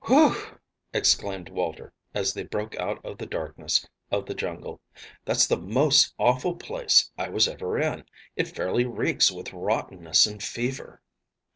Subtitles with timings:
[0.07, 0.35] "Whew!"
[0.93, 4.81] exclaimed Walter, as they broke out of the darkness of the jungle,
[5.25, 8.05] "that's the most awful place I was ever in.
[8.35, 11.03] It fairly reeks with rottenness and fever."